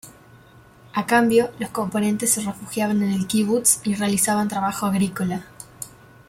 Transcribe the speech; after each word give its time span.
A 0.95 1.05
cambio, 1.05 1.51
los 1.59 1.69
componentes 1.69 2.31
se 2.31 2.41
refugiaban 2.41 3.03
en 3.03 3.11
el 3.11 3.27
kibutz 3.27 3.81
y 3.85 3.93
realizaban 3.93 4.47
trabajo 4.47 4.87
agrícola. 4.87 5.45